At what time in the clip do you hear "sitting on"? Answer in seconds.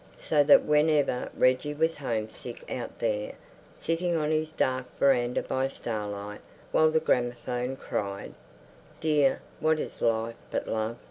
3.75-4.31